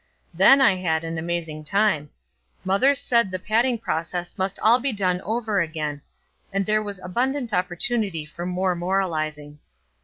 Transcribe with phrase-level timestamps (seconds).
[0.33, 2.09] Then I had an amazing time.
[2.65, 6.01] Mother said the patting process must all be done over again;
[6.51, 9.59] and there was abundant opportunity for more moralizing.